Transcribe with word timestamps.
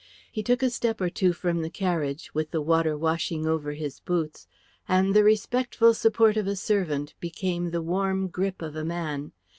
He 0.31 0.41
took 0.41 0.63
a 0.63 0.71
step 0.71 0.99
or 0.99 1.11
two 1.11 1.31
from 1.31 1.61
the 1.61 1.69
carriage, 1.69 2.33
with 2.33 2.49
the 2.49 2.59
water 2.59 2.97
washing 2.97 3.45
over 3.45 3.73
his 3.73 3.99
boots, 3.99 4.47
and 4.87 5.13
the 5.13 5.23
respectful 5.23 5.93
support 5.93 6.37
of 6.37 6.47
a 6.47 6.55
servant 6.55 7.13
became 7.19 7.69
the 7.69 7.83
warm 7.83 8.27
grip 8.27 8.63
of 8.63 8.75
a 8.75 8.83
man. 8.83 9.31